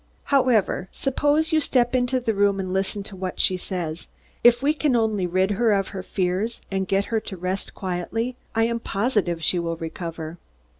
[0.23, 4.07] However, suppose you step into the room and listen to what she says.
[4.43, 8.35] If we can only rid her of her fears and get her to rest quietly,
[8.55, 10.39] I am positive she will recover."